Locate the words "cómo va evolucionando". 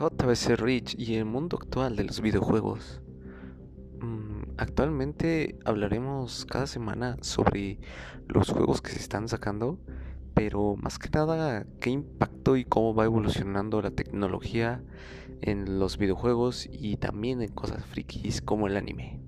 12.64-13.82